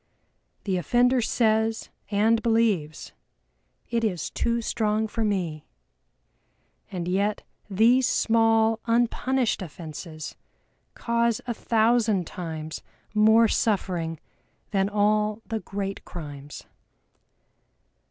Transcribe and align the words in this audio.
The 0.63 0.77
offender 0.77 1.21
says 1.21 1.91
and 2.09 2.41
believes, 2.41 3.11
"It 3.91 4.03
is 4.03 4.31
too 4.31 4.59
strong 4.59 5.07
for 5.07 5.23
me" 5.23 5.67
and 6.91 7.07
yet 7.07 7.43
these 7.69 8.07
small 8.07 8.79
unpunished 8.87 9.61
offenses 9.61 10.35
cause 10.95 11.39
a 11.45 11.53
thousand 11.53 12.25
times 12.25 12.81
more 13.13 13.47
suffering 13.47 14.19
than 14.71 14.89
all 14.89 15.43
the 15.45 15.59
great 15.59 16.03
crimes. 16.03 16.63